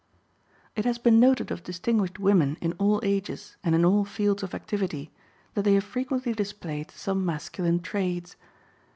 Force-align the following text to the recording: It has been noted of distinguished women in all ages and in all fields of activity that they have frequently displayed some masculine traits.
It 0.75 0.83
has 0.85 0.97
been 0.97 1.19
noted 1.19 1.51
of 1.51 1.63
distinguished 1.63 2.17
women 2.17 2.57
in 2.59 2.73
all 2.79 2.99
ages 3.03 3.55
and 3.63 3.75
in 3.75 3.85
all 3.85 4.03
fields 4.03 4.41
of 4.41 4.55
activity 4.55 5.11
that 5.53 5.61
they 5.61 5.75
have 5.75 5.83
frequently 5.83 6.33
displayed 6.33 6.89
some 6.89 7.23
masculine 7.23 7.79
traits. 7.81 8.35